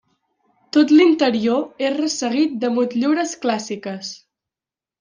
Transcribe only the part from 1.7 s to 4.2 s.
és resseguit de motllures clàssiques.